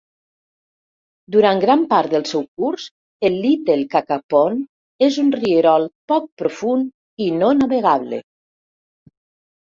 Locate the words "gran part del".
1.63-2.23